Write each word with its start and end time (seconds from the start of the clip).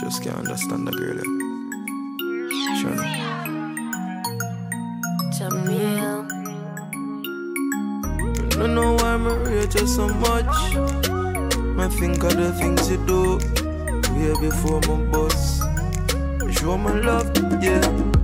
Just 0.00 0.22
can't 0.22 0.36
understand 0.36 0.86
the 0.86 0.92
girl. 0.92 1.18
Sure. 2.78 2.94
Jahmiel. 5.34 6.30
I 8.52 8.58
don't 8.58 8.74
know 8.74 8.92
why 8.94 9.14
I 9.14 9.36
rate 9.48 9.74
you 9.74 9.86
so 9.88 10.06
much. 10.08 10.46
I 11.78 11.88
think 11.98 12.22
of 12.22 12.36
the 12.36 12.52
things 12.58 12.88
you 12.88 12.98
do. 13.06 13.38
Way 14.14 14.48
before 14.48 14.80
my 14.82 15.02
boss. 15.10 15.60
Show 16.56 16.78
my 16.78 16.92
love, 17.00 17.30
yeah. 17.60 17.80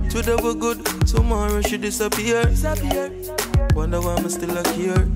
Today 0.09 0.35
we're 0.41 0.53
good, 0.53 0.85
tomorrow 1.05 1.61
she 1.61 1.77
disappear. 1.77 2.45
disappear. 2.45 3.11
Wonder 3.75 3.99
why 3.99 4.15
I'm 4.15 4.29
still 4.29 4.63
here. 4.73 5.07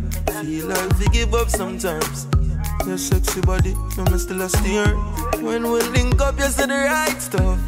Feel 0.43 0.67
like 0.67 0.99
we 0.99 1.07
give 1.07 1.33
up 1.33 1.49
sometimes. 1.49 2.27
Your 2.85 2.97
sexy 2.97 3.41
body, 3.41 3.75
I'm 3.97 4.17
still 4.17 4.41
a 4.41 4.49
steer. 4.49 4.95
When 5.41 5.69
we 5.71 5.81
link 5.81 6.21
up, 6.21 6.39
you 6.39 6.45
say 6.45 6.65
the 6.65 6.73
right 6.73 7.21
stuff. 7.21 7.59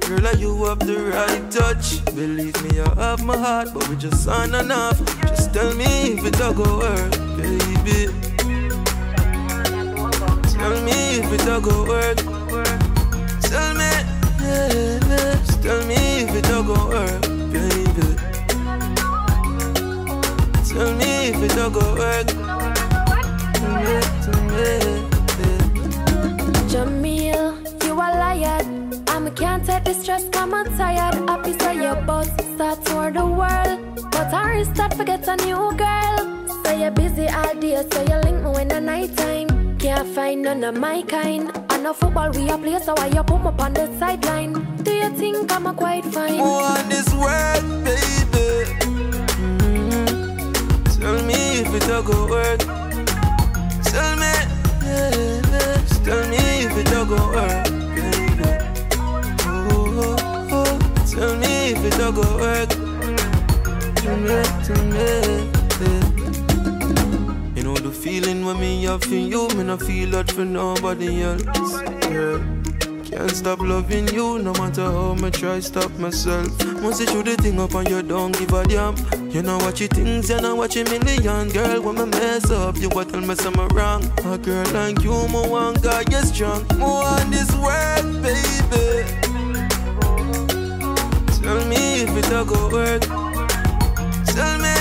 Girl, 0.00 0.20
like 0.20 0.38
you 0.38 0.64
have 0.64 0.80
the 0.80 0.96
right 1.12 1.50
touch. 1.50 2.04
Believe 2.14 2.60
me, 2.64 2.80
I 2.80 2.94
have 2.96 3.24
my 3.24 3.36
heart, 3.36 3.68
but 3.72 3.88
we 3.88 3.96
just 3.96 4.26
aren't 4.26 4.54
enough. 4.54 4.98
Just 5.22 5.52
tell 5.52 5.74
me 5.74 5.84
if 6.14 6.24
it 6.24 6.34
don't 6.34 6.56
go 6.56 6.78
work, 6.78 7.10
baby. 7.36 8.08
Tell 10.52 10.82
me 10.82 11.18
if 11.18 11.32
it 11.32 11.44
don't 11.46 11.62
go 11.62 11.84
work. 11.84 12.16
Tell 13.42 13.74
me, 13.74 13.90
just 15.46 15.62
tell 15.62 15.84
me 15.86 15.94
if 16.24 16.34
it 16.34 16.44
don't 16.44 16.66
go 16.66 16.74
work, 16.88 17.22
baby. 17.52 18.16
Tell 20.68 20.92
me 20.96 21.28
if 21.28 21.42
it 21.42 21.54
don't 21.54 21.72
go 21.72 21.94
work. 21.94 22.37
The 29.88 29.94
stress, 29.94 30.28
come 30.28 30.52
I'm 30.52 30.66
tired. 30.76 31.14
Happy 31.30 31.52
say 31.58 31.76
your 31.76 31.96
boss 32.02 32.28
start 32.54 32.84
toward 32.84 33.14
the 33.14 33.24
world. 33.24 33.78
But 34.10 34.34
I 34.34 34.62
start 34.64 34.92
forget 34.94 35.26
a 35.26 35.36
new 35.36 35.72
girl. 35.82 36.18
Say 36.62 36.82
you're 36.82 36.90
busy 36.90 37.26
all 37.28 37.54
day, 37.54 37.82
so 37.90 38.00
you 38.02 38.16
link 38.26 38.42
me 38.44 38.50
when 38.50 38.68
the 38.68 38.80
night 38.80 39.16
time. 39.16 39.78
Can't 39.78 40.06
find 40.14 40.42
none 40.42 40.62
of 40.64 40.76
my 40.76 41.00
kind. 41.02 41.50
I 41.70 41.78
know 41.78 41.94
football 41.94 42.30
we 42.32 42.50
are 42.50 42.58
play, 42.58 42.78
so 42.80 42.92
why 42.98 43.06
you 43.06 43.22
put 43.22 43.40
me 43.40 43.50
on 43.64 43.72
the 43.72 43.86
sideline? 43.98 44.52
Do 44.82 44.92
you 44.92 45.08
think 45.10 45.50
I'm 45.50 45.66
a 45.66 45.72
quite 45.72 46.04
fine? 46.04 46.36
More 46.36 46.62
on 46.64 46.88
this 46.90 47.08
world, 47.14 47.64
baby. 47.84 48.46
Mm-hmm. 49.72 51.00
Tell 51.00 51.22
me 51.24 51.40
if 51.62 51.74
it 51.74 51.84
don't 51.88 52.04
go 52.04 52.26
work. 52.28 52.60
Tell 53.88 54.16
me, 54.22 54.32
yeah, 54.84 55.40
just 55.88 56.04
tell 56.04 56.28
me 56.28 56.36
if 56.66 56.76
it 56.76 56.86
don't 56.92 57.08
go 57.08 57.16
work, 57.32 57.66
Tell 61.18 61.34
me 61.36 61.72
if 61.72 61.84
it 61.84 61.98
don't 61.98 62.14
go 62.14 62.22
work. 62.38 62.68
Tell 63.96 64.16
me, 64.18 64.40
tell 64.62 64.84
me. 64.84 65.08
You 67.56 67.62
know 67.64 67.74
the 67.74 67.90
feeling 67.90 68.44
when 68.44 68.60
me 68.60 68.84
have 68.84 69.02
for 69.02 69.16
you, 69.16 69.48
me 69.56 69.64
not 69.64 69.82
feel 69.82 70.10
that 70.10 70.30
for 70.30 70.44
nobody 70.44 71.24
else. 71.24 71.42
Yeah. 72.08 72.38
Can't 73.02 73.32
stop 73.32 73.58
loving 73.58 74.06
you, 74.14 74.38
no 74.38 74.52
matter 74.52 74.84
how 74.84 75.14
much 75.14 75.42
I 75.42 75.58
stop 75.58 75.90
myself. 75.98 76.56
Must 76.80 77.00
you 77.00 77.24
the 77.24 77.34
thing 77.34 77.58
up 77.58 77.74
and 77.74 77.88
you 77.88 78.00
don't 78.02 78.38
give 78.38 78.52
a 78.52 78.62
damn. 78.62 78.94
You 79.32 79.42
know 79.42 79.58
what 79.58 79.80
you 79.80 79.88
things, 79.88 80.30
you 80.30 80.40
know 80.40 80.54
what 80.54 80.76
you 80.76 80.84
million. 80.84 81.48
Girl, 81.48 81.82
when 81.82 81.98
I 81.98 82.04
mess 82.04 82.48
up, 82.52 82.76
you 82.76 82.90
what 82.90 83.08
tell 83.08 83.22
me 83.22 83.34
something 83.34 83.66
wrong. 83.74 84.04
A 84.24 84.38
girl 84.38 84.64
like 84.72 85.02
you, 85.02 85.26
my 85.28 85.48
one 85.48 85.74
God, 85.80 86.12
you 86.12 86.20
strong. 86.20 86.64
More 86.78 87.02
on 87.02 87.28
this 87.32 87.52
world, 87.56 88.22
baby. 88.22 89.27
Tell 91.48 91.64
me 91.66 92.02
if 92.02 92.14
it 92.14 92.28
don't 92.28 92.46
go 92.46 92.68
work. 92.68 93.00
Tell 94.36 94.58
me, 94.58 94.74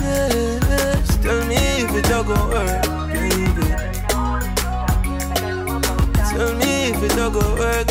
yeah, 0.00 0.96
tell 1.20 1.44
me 1.44 1.56
if 1.84 1.94
it 1.94 2.04
don't 2.08 2.26
go 2.26 2.34
work, 2.48 2.82
baby. 3.12 3.68
Tell 6.32 6.54
me 6.56 6.88
if 6.88 7.02
it 7.02 7.14
don't 7.14 7.30
go 7.30 7.44
work. 7.60 7.88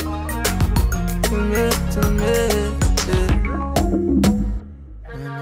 Tell 1.21 1.43
me, 1.51 1.69
tell 1.93 2.09
me. 2.09 2.33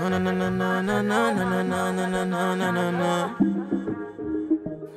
Na 0.02 0.10
na 0.10 0.18
na 0.20 0.32
na 0.34 0.50
na 0.50 0.82
na 0.82 1.02
na 1.02 1.32
na 1.32 1.64
na 1.64 2.04
na 2.04 2.26
na 2.26 2.56
na 2.56 2.72
na 2.72 2.92
na. 2.92 3.81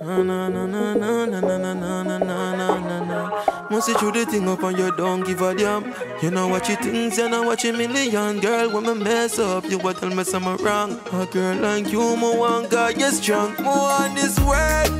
Na 0.04 0.22
na 0.22 0.48
na 0.50 0.66
na 0.66 0.94
na 0.94 1.24
na 1.24 1.40
na 1.40 1.72
na 1.72 1.72
na 1.72 2.18
na 2.18 2.78
na 2.78 3.04
na. 3.08 3.66
Once 3.70 3.88
you 3.88 3.98
chew 3.98 4.12
the 4.12 4.26
thing 4.26 4.46
up 4.46 4.62
and 4.62 4.76
you 4.78 4.94
don't 4.96 5.24
give 5.24 5.40
a 5.40 5.54
damn. 5.54 5.94
You 6.22 6.30
know 6.30 6.46
what 6.46 6.68
you 6.68 6.76
things, 6.76 7.16
you 7.16 7.26
know 7.30 7.42
what 7.42 7.64
you 7.64 7.72
million. 7.72 8.38
Girl, 8.40 8.68
when 8.70 8.84
me 8.84 9.02
mess 9.02 9.38
up, 9.38 9.64
you 9.64 9.78
will 9.78 9.94
tell 9.94 10.10
me 10.10 10.22
something 10.24 10.62
wrong. 10.62 11.00
A 11.10 11.24
girl 11.24 11.56
like 11.56 11.90
you, 11.90 12.16
me 12.16 12.36
want 12.36 12.68
guy. 12.68 12.90
you 12.90 13.10
strong. 13.12 13.54
Me 13.56 13.64
want 13.64 14.14
this 14.14 14.38
world. 14.40 14.90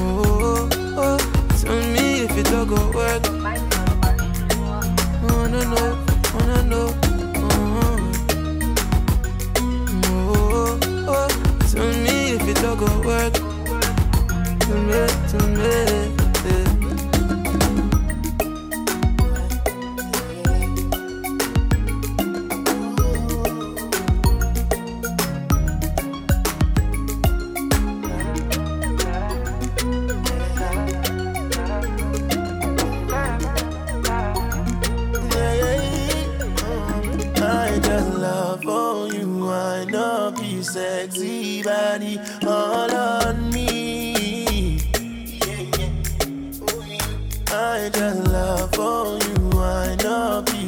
Oh, 0.00 0.68
oh, 0.96 1.18
tell 1.62 1.82
me 1.92 2.22
if 2.24 2.36
it 2.36 2.46
don't 2.46 2.66
go 2.66 2.90
work. 2.90 3.22
I 3.24 3.56
wanna 5.32 5.64
know, 5.64 6.06
wanna 6.34 6.62
know. 6.64 6.94
Oh. 7.36 7.97
no 12.62 12.74
go 12.74 12.86
work. 13.00 13.34
To 13.34 14.74
me, 14.74 15.06
to 15.28 15.46
me. 15.48 16.17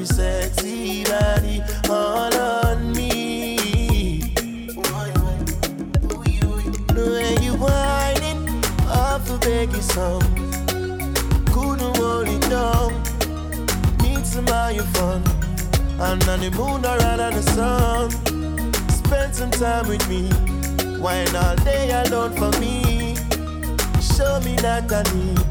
Your 0.00 0.06
sexy 0.06 1.05
body 1.05 1.62
all 1.91 2.34
on 2.34 2.91
me. 2.93 3.56
The 6.94 7.38
you 7.43 7.53
you. 7.53 7.59
Couldn't 11.53 11.97
hold 11.99 12.28
it 12.28 12.41
down. 12.49 13.03
Need 14.03 14.25
some 14.25 14.49
of 14.49 14.72
your 14.72 14.87
fun. 14.94 15.22
On 16.00 16.19
the 16.19 16.50
moon 16.56 16.87
or 16.87 16.99
under 17.05 17.31
the 17.31 17.43
sun 17.53 18.10
Spend 18.89 19.34
some 19.37 19.50
time 19.50 19.87
with 19.87 20.09
me 20.09 20.31
Wine 20.99 21.37
all 21.37 21.56
day 21.56 21.91
alone 22.06 22.33
for 22.37 22.50
me 22.59 23.16
Show 24.00 24.41
me 24.41 24.56
that 24.62 24.91
I 24.91 25.03
need 25.12 25.50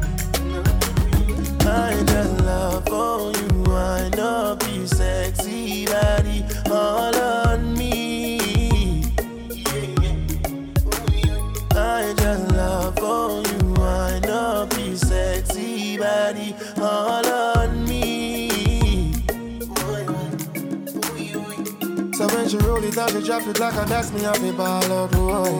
know 4.80 4.86
sexy 4.86 5.84
body 5.86 6.44
all 6.70 7.16
on 7.16 7.74
me 7.74 9.04
I 11.72 12.14
just 12.16 12.52
love 12.52 12.96
for 12.96 13.42
you 13.42 13.74
I 13.76 14.20
know 14.20 14.66
be 14.70 14.96
sexy 14.96 15.98
body 15.98 16.54
all 16.78 17.26
on 17.26 17.84
me 17.84 19.12
So 22.14 22.26
when 22.28 22.48
she 22.48 22.56
roll 22.58 22.84
it 22.84 22.96
out, 22.98 23.10
she 23.10 23.22
drop 23.22 23.46
it 23.46 23.58
like 23.58 23.74
a 23.74 23.86
dance 23.86 24.12
me 24.12 24.24
off 24.26 24.38
the 24.40 24.52
ball 24.52 24.92
out, 24.92 25.10
boy. 25.12 25.58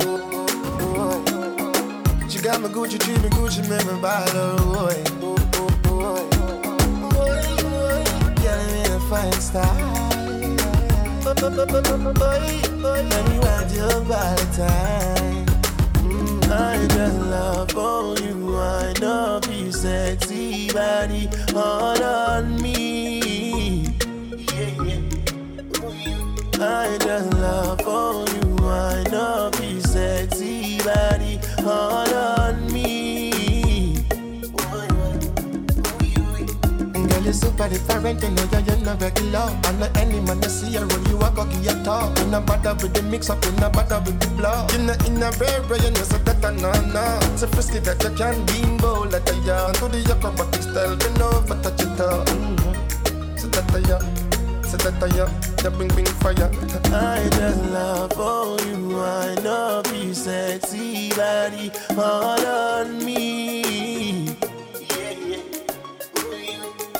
She 2.28 2.38
got 2.40 2.60
me 2.60 2.68
Gucci, 2.68 2.98
treat 2.98 3.22
me 3.22 3.28
Gucci, 3.30 3.62
make 3.68 3.86
me 3.86 4.00
ball 4.00 4.56
boy. 4.58 5.04
boy. 5.20 5.39
Fine 9.20 9.32
style. 9.32 10.10
Boy, 12.80 13.02
let 13.02 13.28
me 13.28 13.36
ride 13.38 13.70
you 13.70 13.86
the 14.08 14.48
time. 14.56 15.46
Mm, 16.08 16.50
I 16.50 16.86
just 16.88 17.18
love 17.18 17.70
for 17.70 18.16
you, 18.18 18.56
I 18.56 18.94
know 18.98 19.38
be 19.46 19.70
sexy 19.70 20.72
body 20.72 21.28
all 21.54 22.02
on 22.02 22.62
me. 22.62 23.84
I 26.58 26.96
just 27.02 27.32
love 27.34 27.80
for 27.82 28.24
you. 28.34 28.56
I 28.66 29.04
know 29.10 29.50
be 29.58 29.80
sexy 29.80 30.78
body 30.78 31.38
all 31.58 32.14
on 32.14 32.34
me. 32.36 32.39
For 37.32 37.68
different, 37.68 38.22
you 38.22 38.30
know 38.30 38.44
you're, 38.50 38.60
you're 38.62 38.84
not 38.84 39.00
regular. 39.00 39.38
I'm 39.64 39.78
not 39.78 39.96
any 39.96 40.20
man, 40.20 40.42
you 40.42 40.48
see 40.48 40.70
you 40.72 40.80
run, 40.80 41.06
you 41.06 41.18
a 41.18 41.30
cocky 41.30 41.58
your 41.58 41.78
talk. 41.84 42.18
You 42.18 42.26
not 42.26 42.46
bother 42.46 42.74
with 42.74 42.94
the 42.94 43.02
mix 43.02 43.30
up, 43.30 43.44
you 43.44 43.52
not 43.52 43.72
bother 43.72 44.00
with 44.00 44.18
the 44.18 44.26
blow. 44.34 44.66
You 44.72 44.78
not 44.86 45.06
in 45.06 45.22
a 45.22 45.30
rare, 45.38 45.62
you 45.62 45.90
know, 45.90 46.02
so 46.02 46.18
that 46.18 46.44
I 46.44 46.54
know, 46.56 46.72
no. 46.90 47.36
So 47.36 47.46
frisky 47.48 47.78
that 47.80 48.02
you 48.02 48.10
can't 48.16 48.44
be 48.46 48.82
bold, 48.82 49.12
like 49.12 49.28
a 49.30 49.36
yarn. 49.46 49.74
To 49.74 49.88
the 49.88 50.00
acrobatic 50.10 50.62
style, 50.62 50.96
you 50.96 51.10
know, 51.18 51.30
for 51.46 51.56
touch 51.62 51.82
it 51.82 52.00
up. 52.00 52.26
Mm-hmm. 52.26 53.36
So 53.36 53.46
that 53.48 53.70
I 53.70 53.78
am, 53.94 54.64
so 54.64 54.76
that 54.78 55.02
I 55.02 55.06
am, 55.22 55.30
you 55.62 55.70
bring, 55.76 55.88
bring 55.88 56.06
fire. 56.06 56.50
I 56.92 57.28
just 57.30 57.62
love 57.70 58.18
all 58.18 58.60
you, 58.62 58.98
I 58.98 59.34
know 59.42 59.82
you 59.94 60.14
sexy 60.14 61.10
body 61.10 61.70
all 61.96 62.46
on 62.46 63.04
me. 63.04 63.69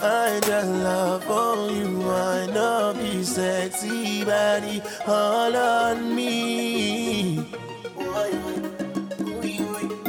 I 0.02 0.40
just 0.40 0.68
love 0.68 1.30
all 1.30 1.70
you, 1.70 2.10
I 2.10 2.46
know 2.46 2.94
you 3.02 3.22
sexy 3.22 4.24
body 4.24 4.82
all 5.06 5.54
on 5.54 6.14
me. 6.14 7.46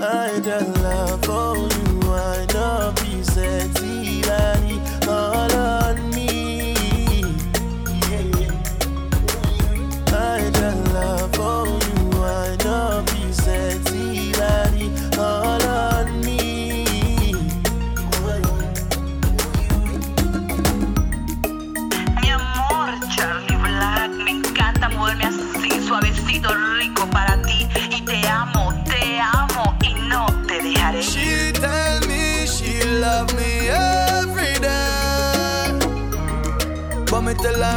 I 0.04 0.40
just 0.44 0.81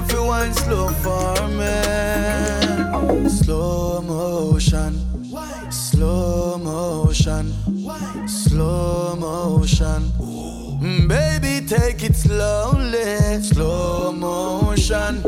tell 0.09 0.23
her 0.23 0.27
wine 0.29 0.53
slow 0.55 0.89
for 0.89 1.49
me. 1.49 3.29
Slow 3.29 4.01
motion, 4.03 4.99
slow 5.71 6.59
motion, 6.59 7.53
slow 8.27 9.17
motion. 9.17 10.03
Mm, 10.83 11.09
Baby, 11.09 11.67
take 11.67 12.03
it 12.03 12.15
slowly, 12.17 13.43
slow 13.43 14.13
motion, 14.13 15.23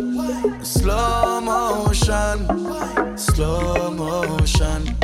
slow 0.64 1.40
motion, 1.40 2.46
slow 3.17 3.90
motion. 3.90 4.96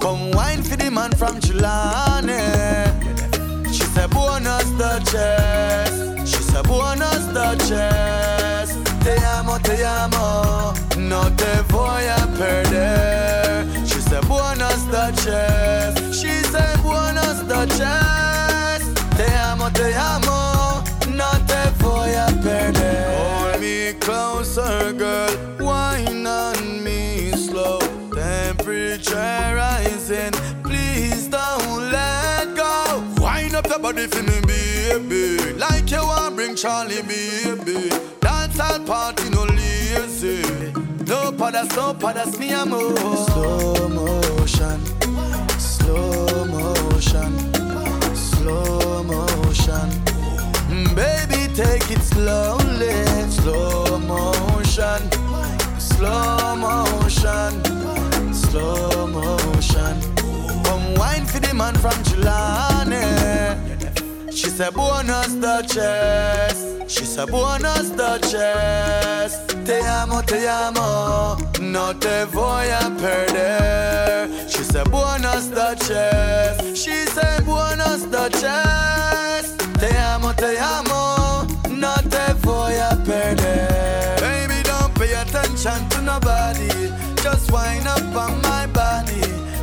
Come 0.00 0.30
wine 0.32 0.62
for 0.62 0.76
the 0.76 0.90
man 0.90 1.12
from 1.12 1.40
Chilane. 1.40 2.38
She 3.72 3.84
said, 3.84 4.10
Buenos 4.10 4.70
Duchess. 4.78 5.47
Temperature 29.02 29.54
rising. 29.56 30.32
Please 30.64 31.28
don't 31.28 31.90
let 31.92 32.56
go. 32.56 33.04
Wind 33.22 33.54
up 33.54 33.66
your 33.68 33.78
body 33.78 34.06
for 34.08 34.22
me, 34.22 34.40
baby. 34.46 35.52
Like 35.54 35.90
you 35.90 35.98
want 35.98 36.34
bring 36.34 36.56
Charlie, 36.56 37.02
baby. 37.02 37.90
Dance 38.20 38.58
all 38.58 38.80
party, 38.80 39.30
no 39.30 39.44
lazy. 39.44 40.42
No 41.06 41.30
padas, 41.32 41.74
no 41.76 41.94
padas, 41.94 42.38
me 42.38 42.52
amo. 42.52 42.94
Slow 43.26 43.88
motion, 43.88 44.80
slow 45.58 46.44
motion, 46.46 47.54
slow 48.14 49.02
motion. 49.04 49.90
Mm, 50.68 50.94
Baby, 50.96 51.52
take 51.54 51.90
it 51.90 52.02
slowly, 52.02 52.92
slow 53.30 53.98
motion, 54.00 55.10
slow 55.78 56.56
motion, 56.56 57.62
slow 58.58 59.06
motion. 59.06 59.94
Come 60.64 60.94
wine 60.94 61.24
for 61.26 61.40
the 61.40 61.52
man 61.54 61.74
from 61.74 61.96
Chilane. 62.08 63.04
She 64.32 64.48
said, 64.50 64.74
Buenos 64.74 65.34
Duchess. 65.34 66.56
She 66.88 67.04
said, 67.04 67.28
Buenos 67.28 67.90
Duchess. 67.90 69.32
Te 69.66 69.80
amo, 69.80 70.22
te 70.22 70.48
amo. 70.48 71.36
No 71.60 71.92
te 71.92 72.24
voy 72.26 72.68
a 72.82 72.90
perder. 73.00 74.28
She 74.48 74.62
said, 74.64 74.90
Buenos 74.90 75.48
Duchess. 75.48 76.78
She 76.82 76.96
said, 77.14 77.44
Buenos 77.44 78.02
Duchess. 78.10 79.56
Te 79.80 79.90
amo, 80.12 80.32
te 80.32 80.58
amo. 80.58 81.46
No 81.70 81.94
te 82.14 82.24
voy 82.42 82.74
a 82.90 82.96
perder. 83.04 84.16
Baby, 84.20 84.62
don't 84.64 84.94
pay 84.94 85.12
attention 85.14 85.88
to 85.90 86.02
nobody. 86.02 87.07
Just 87.38 87.52
wind 87.52 87.86
up 87.86 88.16
on 88.16 88.42
my 88.42 88.66
body. 88.66 89.20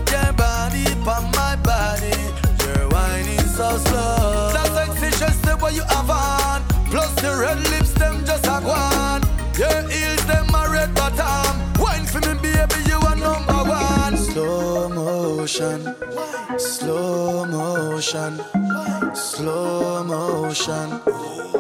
Your 0.10 0.32
body 0.32 0.86
on 1.06 1.30
my 1.32 1.58
body. 1.62 2.16
Your 2.64 2.88
wine 2.88 3.28
is 3.28 3.54
so 3.54 3.78
slow. 3.80 4.52
That 4.54 4.72
sexy 4.74 5.10
just 5.20 5.42
the 5.44 5.58
way 5.58 5.74
you 5.74 5.84
have 5.84 6.10
on. 6.10 6.64
Plus 6.90 7.14
the 7.16 7.36
red 7.36 7.60
lips, 7.72 7.92
them 7.96 8.24
just 8.26 8.45
motion, 15.46 15.96
slow 16.58 17.46
motion, 17.46 18.42
slow 19.14 20.04
motion. 20.04 20.88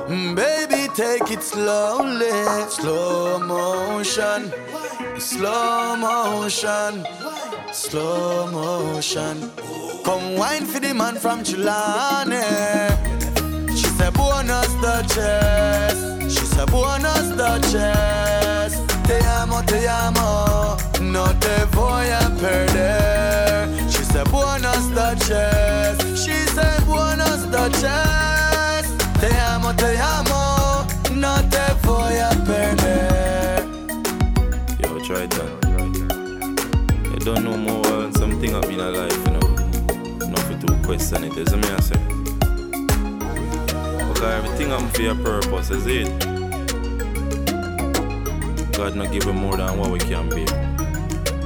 Mm, 0.10 0.36
Baby, 0.36 0.89
take 0.95 1.29
it 1.29 1.43
slowly, 1.43 2.31
slow 2.67 3.38
motion, 3.38 4.51
slow 5.19 5.95
motion, 5.98 7.05
slow 7.71 8.50
motion. 8.50 9.51
Come 10.03 10.36
wine 10.36 10.65
for 10.65 10.79
the 10.79 10.91
man 10.95 11.17
from 11.17 11.43
Chilane. 11.43 12.41
She 13.69 13.88
said, 13.98 14.13
Buenos 14.15 14.74
Duchess. 14.81 16.33
She 16.33 16.43
said, 16.53 16.71
Buenos 16.71 17.27
Duchess. 17.38 18.74
Te 19.05 19.17
amo, 19.39 19.62
te 19.62 19.88
amo. 19.88 20.75
No 21.01 21.25
te 21.39 21.65
voy 21.75 22.07
a 22.10 22.31
perder. 22.41 23.04
Try 35.05 35.27
that. 35.27 35.65
Don't 37.24 37.43
know 37.43 37.57
more 37.57 37.83
than 37.83 38.12
something 38.13 38.50
in 38.50 38.71
your 38.71 38.91
life, 38.91 39.17
you 39.25 39.33
know. 39.33 39.47
Nothing 40.29 40.59
to 40.62 40.79
question 40.83 41.24
it, 41.24 41.38
is 41.38 41.55
me 41.55 41.62
I 41.62 41.79
say. 41.79 42.00
Because 43.97 44.21
everything 44.21 44.71
I'm 44.71 44.89
for 44.89 45.01
your 45.03 45.15
purpose, 45.15 45.69
is 45.69 45.85
it? 45.85 46.07
God 48.74 48.95
not 48.95 49.12
give 49.12 49.27
me 49.27 49.31
more 49.33 49.57
than 49.57 49.77
what 49.77 49.91
we 49.91 50.00
can 50.00 50.27
be. 50.29 50.45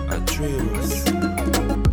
I 0.08 0.20
trust. 0.26 1.10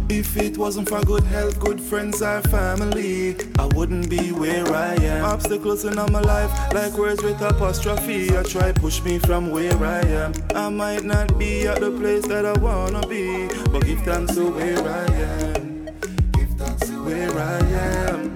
If 0.08 0.36
it 0.36 0.56
wasn't 0.56 0.88
for 0.88 1.00
good 1.02 1.24
health, 1.24 1.58
good 1.58 1.80
friends, 1.80 2.22
or 2.22 2.42
family, 2.42 3.36
I 3.58 3.66
wouldn't 3.74 4.08
be 4.08 4.30
where 4.30 4.66
I 4.72 4.94
am. 4.94 5.15
Obstacles 5.36 5.84
in 5.84 5.94
my 5.94 6.20
life, 6.20 6.50
like 6.72 6.94
words 6.96 7.22
with 7.22 7.38
apostrophe, 7.42 8.34
I 8.34 8.42
try 8.42 8.72
push 8.72 9.02
me 9.02 9.18
from 9.18 9.50
where 9.50 9.76
I 9.84 10.00
am. 10.00 10.32
I 10.54 10.70
might 10.70 11.04
not 11.04 11.38
be 11.38 11.66
at 11.66 11.80
the 11.80 11.90
place 11.90 12.26
that 12.28 12.46
I 12.46 12.54
wanna 12.58 13.06
be, 13.06 13.46
but 13.70 13.84
give 13.84 14.00
thanks 14.00 14.34
to 14.36 14.50
where 14.50 14.78
I 14.78 15.04
am. 15.52 15.84
Give 16.32 16.48
thanks 16.56 16.86
to 16.88 17.04
where 17.04 17.38
I 17.38 17.58
am. 18.08 18.34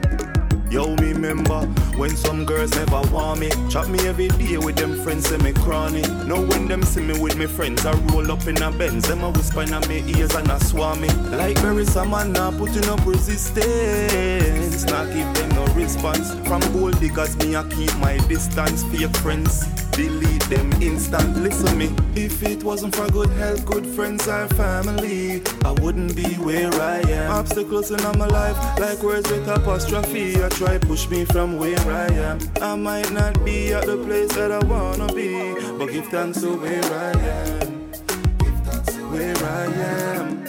Yo, 0.71 0.95
me 0.97 1.15
remember 1.15 1.67
when 2.01 2.17
some 2.17 2.47
girls 2.47 2.75
never 2.77 3.03
want 3.13 3.41
me. 3.41 3.51
Chat 3.69 3.87
me 3.91 3.99
every 4.09 4.29
day 4.29 4.57
with 4.57 4.77
them 4.77 4.99
friends, 5.03 5.29
say 5.29 5.37
me 5.37 5.53
cranny. 5.53 6.01
Now 6.27 6.41
when 6.41 6.67
them 6.67 6.83
see 6.83 7.03
me 7.03 7.21
with 7.21 7.37
me 7.37 7.45
friends, 7.45 7.85
I 7.85 7.93
roll 8.13 8.33
up 8.33 8.47
in 8.47 8.57
a 8.63 8.71
Benz. 8.73 9.07
Them 9.07 9.23
a 9.23 9.29
whisper 9.29 9.63
in 9.63 9.71
my 9.71 10.03
ears 10.17 10.35
and 10.35 10.51
I 10.51 10.97
me. 10.97 11.09
Like 11.37 11.59
a 11.59 12.05
man 12.07 12.33
now 12.33 12.53
putting 12.53 12.89
up 12.89 13.05
resistance. 13.05 14.85
Not 14.85 15.13
give 15.13 15.35
them 15.35 15.51
no 15.51 15.67
response. 15.75 16.33
From 16.49 16.63
gold 16.73 16.99
diggers, 17.01 17.37
me 17.37 17.55
I 17.55 17.69
keep 17.69 17.95
my 17.99 18.17
distance. 18.29 18.83
Fake 18.85 19.15
friends, 19.19 19.67
delete 19.91 20.43
them 20.45 20.73
instant. 20.81 21.37
Listen 21.37 21.77
me, 21.77 21.91
if 22.15 22.43
it 22.43 22.65
wasn't 22.65 22.95
for 22.97 23.09
good 23.09 23.31
health, 23.31 23.67
good 23.67 23.87
friends 23.87 24.27
or 24.27 24.49
family, 24.49 25.43
I 25.67 25.73
wouldn't 25.83 26.17
be 26.17 26.33
where 26.37 26.73
I 26.81 27.01
am. 27.11 27.33
Obstacles 27.33 27.91
in 27.91 28.03
my 28.19 28.27
life, 28.27 28.57
like 28.79 29.03
words 29.03 29.31
with 29.31 29.47
apostrophe, 29.49 30.43
I 30.43 30.49
try 30.49 30.79
push 30.79 31.09
me 31.11 31.27
from 31.27 31.59
where 31.59 31.79
I 31.91 32.07
am. 32.15 32.39
I 32.63 32.77
might 32.77 33.13
not 33.13 33.45
be 33.45 33.73
at 33.73 33.87
the 33.87 33.97
place 33.97 34.33
that 34.35 34.53
I 34.53 34.65
wanna 34.67 35.13
be, 35.13 35.55
but 35.77 35.87
give 35.93 36.07
thanks 36.07 36.41
to 36.41 36.57
where 36.57 36.85
I 36.85 37.13
am. 37.13 37.91
Give 38.39 38.61
thanks 38.65 38.95
Where 38.97 39.37
I 39.37 39.65
am. 39.67 40.45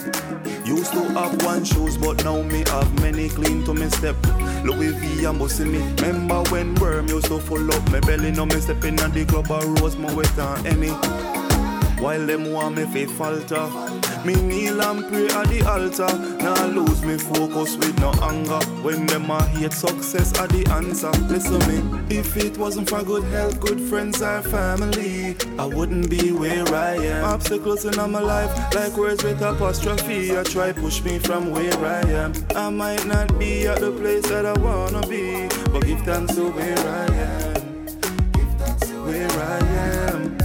Used 0.64 0.92
to 0.92 1.02
have 1.18 1.44
one 1.44 1.64
shoes, 1.64 1.98
but 1.98 2.22
now 2.24 2.42
me 2.42 2.62
have 2.68 3.02
many 3.02 3.28
clean 3.28 3.64
to 3.64 3.74
me 3.74 3.88
step. 3.90 4.16
Louis 4.64 4.92
V 4.92 5.24
and 5.24 5.38
bossy 5.38 5.64
me. 5.64 5.80
Remember 6.00 6.42
when 6.50 6.74
worm 6.76 7.08
used 7.08 7.26
to 7.26 7.38
full 7.38 7.72
up 7.72 7.90
my 7.90 8.00
belly? 8.00 8.30
Now 8.30 8.44
me 8.44 8.60
stepping 8.60 8.98
at 9.00 9.12
the 9.12 9.24
club, 9.24 9.50
I 9.50 9.64
rose 9.64 9.96
my 9.96 10.12
wet 10.14 10.38
and 10.38 10.66
any. 10.66 10.92
While 12.00 12.26
them 12.26 12.52
want 12.52 12.76
me 12.76 12.84
fi 12.86 13.06
falter 13.06 13.68
Me 14.24 14.34
kneel 14.34 14.80
and 14.80 15.08
pray 15.08 15.26
at 15.26 15.48
the 15.48 15.62
altar. 15.68 16.06
Now 16.38 16.66
lose 16.66 17.02
me 17.02 17.18
focus 17.18 17.76
with 17.76 17.98
no 17.98 18.12
anger. 18.22 18.64
When 18.82 19.04
them 19.06 19.28
a 19.28 19.42
hate 19.46 19.72
success 19.72 20.38
at 20.38 20.50
the 20.50 20.64
answer. 20.70 21.10
Listen 21.26 21.58
me 21.66 22.16
If 22.16 22.36
it 22.36 22.56
wasn't 22.56 22.88
for 22.88 23.02
good 23.02 23.24
health, 23.24 23.58
good 23.58 23.80
friends 23.80 24.22
or 24.22 24.42
family 24.42 25.36
I 25.58 25.66
wouldn't 25.66 26.08
be 26.08 26.30
where 26.30 26.66
I 26.72 26.94
am. 26.94 27.24
Obstacles 27.24 27.84
in 27.84 27.96
my 27.96 28.20
life 28.20 28.74
Like 28.74 28.96
words 28.96 29.24
with 29.24 29.42
apostrophe 29.42 30.38
I 30.38 30.44
try 30.44 30.72
push 30.72 31.02
me 31.02 31.18
from 31.18 31.50
where 31.50 31.76
I 31.84 32.00
am. 32.10 32.32
I 32.54 32.70
might 32.70 33.04
not 33.06 33.36
be 33.40 33.66
at 33.66 33.80
the 33.80 33.90
place 33.90 34.28
that 34.28 34.46
I 34.46 34.52
wanna 34.60 35.04
be 35.08 35.48
But 35.72 35.84
give 35.84 36.00
thanks 36.02 36.36
to 36.36 36.48
where 36.50 36.78
I 36.78 37.06
am. 37.14 37.62
Where 39.04 39.30
I 39.30 39.58
am. 40.10 40.38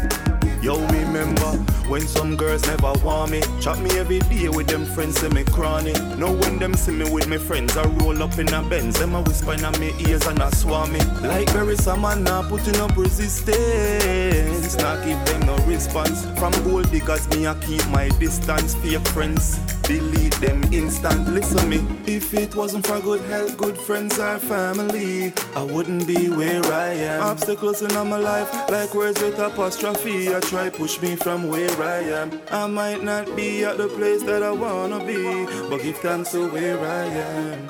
Yo, 0.64 0.80
remember 0.88 1.77
when 1.88 2.02
some 2.02 2.36
girls 2.36 2.66
never 2.68 2.94
want 3.04 3.32
me. 3.32 3.42
Chat 3.62 3.80
me 3.80 3.90
every 3.98 4.20
day 4.20 4.50
with 4.50 4.68
them 4.68 4.86
friends, 4.86 5.20
say 5.20 5.30
me 5.30 5.44
cranny. 5.44 5.94
Now 6.18 6.32
when 6.34 6.60
them 6.60 6.74
see 6.74 6.92
me 6.92 7.10
with 7.10 7.28
me 7.28 7.38
friends, 7.38 7.76
I 7.78 7.84
roll 8.00 8.22
up 8.22 8.38
in 8.38 8.54
a 8.54 8.62
Benz. 8.62 9.00
Them 9.00 9.16
a 9.16 9.22
whisper 9.22 9.54
in 9.54 9.62
my 9.62 9.94
ears 10.08 10.26
and 10.28 10.42
I 10.42 10.50
swarm 10.52 10.94
me. 10.94 11.00
Like 11.22 11.48
berry 11.54 11.76
salmon, 11.76 12.24
now 12.24 12.48
putting 12.48 12.76
up 12.78 12.96
resistance. 12.98 14.76
Not 14.78 15.06
give 15.06 15.24
them 15.26 15.42
no 15.48 15.56
response. 15.66 16.26
From 16.40 16.52
gold 16.64 16.92
diggers, 16.92 17.28
me 17.30 17.48
I 17.48 17.54
keep 17.56 17.86
my 17.90 18.10
distance. 18.20 18.76
Fake 18.76 19.08
friends, 19.10 19.58
delete 19.84 20.36
them 20.42 20.62
instant. 20.74 21.30
Listen 21.30 21.70
me, 21.70 21.86
if 22.06 22.34
it 22.34 22.56
wasn't 22.56 22.86
for 22.86 23.00
good 23.00 23.22
health, 23.22 23.58
good 23.58 23.78
friends 23.78 24.20
or 24.20 24.38
family, 24.40 25.34
I 25.56 25.64
wouldn't 25.64 26.06
be 26.06 26.30
where 26.30 26.64
I 26.66 26.90
am. 26.94 27.22
Obstacles 27.24 27.82
in 27.82 27.94
my 27.94 28.18
life, 28.18 28.52
like 28.70 28.94
words 28.94 29.22
with 29.22 29.40
apostrophe, 29.40 30.34
I 30.36 30.40
try 30.42 30.70
push 30.70 31.02
me 31.02 31.16
from 31.16 31.48
where 31.48 31.77
I 31.80 32.00
am. 32.00 32.42
I 32.52 32.68
might 32.68 33.04
not 33.04 33.36
be 33.36 33.64
at 33.64 33.78
the 33.78 33.88
place 33.88 34.24
that 34.24 34.42
I 34.42 34.52
wanna 34.52 35.00
be, 35.06 35.46
but 35.70 35.82
give 35.82 35.98
thanks 35.98 36.32
to 36.32 36.48
where 36.50 36.80
I 36.80 37.06
am. 37.06 37.68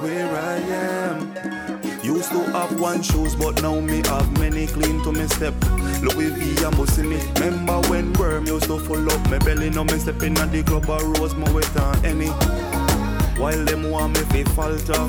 Where 0.00 0.30
I 0.36 0.56
am. 0.56 1.34
Used 2.02 2.30
to 2.30 2.42
have 2.52 2.78
one 2.78 3.02
shoes, 3.02 3.34
but 3.34 3.62
now 3.62 3.80
me 3.80 4.02
have 4.06 4.30
many 4.38 4.66
clean 4.66 5.02
to 5.04 5.12
me 5.12 5.26
step. 5.26 5.54
Louis 6.02 6.30
V 6.30 6.64
and 6.64 6.76
bossy 6.76 7.02
me. 7.02 7.18
Remember 7.40 7.80
when 7.88 8.12
worm 8.14 8.46
used 8.46 8.66
to 8.66 8.78
full 8.78 9.10
up 9.10 9.30
my 9.30 9.38
belly? 9.38 9.70
Now 9.70 9.84
me 9.84 9.98
stepping 9.98 10.36
at 10.38 10.52
the 10.52 10.62
club, 10.62 10.88
I 10.90 11.02
rose 11.02 11.34
my 11.34 11.50
wet 11.52 11.76
and 11.76 12.06
any. 12.06 12.95
While 13.38 13.64
them 13.64 13.90
want 13.90 14.14
me 14.14 14.24
fi 14.30 14.44
falter. 14.54 15.04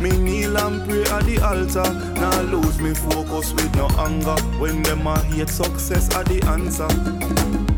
Me 0.00 0.10
kneel 0.10 0.56
and 0.56 0.88
pray 0.88 1.02
at 1.02 1.24
the 1.24 1.38
altar. 1.40 1.92
Now 2.14 2.42
lose 2.42 2.80
me 2.80 2.94
focus 2.94 3.52
with 3.52 3.74
no 3.74 3.88
anger. 3.98 4.36
When 4.60 4.82
them 4.82 5.06
a 5.06 5.18
hate 5.20 5.48
success 5.48 6.14
at 6.14 6.26
the 6.26 6.42
answer. 6.44 6.88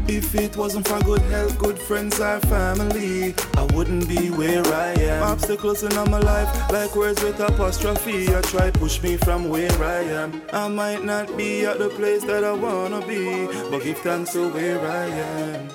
If 0.09 0.35
it 0.37 0.57
wasn't 0.57 0.87
for 0.87 1.01
good 1.01 1.23
health, 1.23 1.59
good 1.59 1.79
friends 1.79 2.21
or 2.21 2.39
family 2.41 3.35
I 3.57 3.63
wouldn't 3.75 4.09
be 4.09 4.31
where 4.31 4.65
I 4.67 4.93
am. 4.93 5.23
Obstacles 5.25 5.83
in 5.83 5.95
my 5.95 6.19
life, 6.19 6.71
like 6.71 6.95
words 6.95 7.23
with 7.25 7.41
apostrophe 7.41 8.33
I 8.35 8.41
try 8.43 8.71
push 8.71 9.03
me 9.03 9.17
from 9.17 9.49
where 9.49 9.73
I 9.83 10.03
am. 10.03 10.43
I 10.53 10.69
might 10.69 11.05
not 11.05 11.37
be 11.37 11.65
at 11.67 11.79
the 11.79 11.89
place 11.89 12.23
that 12.25 12.45
I 12.45 12.53
wanna 12.53 13.05
be 13.07 13.47
But 13.71 13.83
give 13.83 13.99
thanks 13.99 14.33
to 14.35 14.49
where 14.51 14.81
I 14.81 15.07
am. 15.07 15.69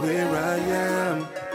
Where 0.00 0.30
I 0.30 0.56
am 0.56 1.53